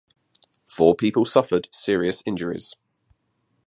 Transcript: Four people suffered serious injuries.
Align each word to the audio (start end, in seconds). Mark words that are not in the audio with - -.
Four 0.65 0.95
people 0.95 1.25
suffered 1.25 1.67
serious 1.71 2.23
injuries. 2.25 2.75